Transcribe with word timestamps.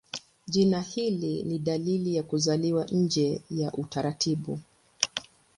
Jina 0.47 0.81
hili 0.81 1.43
ni 1.43 1.59
dalili 1.59 2.15
ya 2.15 2.23
kuzaliwa 2.23 2.85
nje 2.91 3.41
ya 3.49 3.73
utaratibu. 3.73 4.59